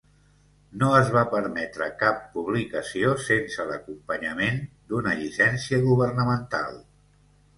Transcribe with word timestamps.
No 0.83 0.87
es 0.99 1.09
va 1.15 1.21
permetre 1.33 1.89
cap 2.03 2.23
publicació 2.37 3.11
sense 3.25 3.67
l'acompanyament 3.71 4.57
d'una 4.93 5.13
llicència 5.21 5.83
governamental. 5.87 6.83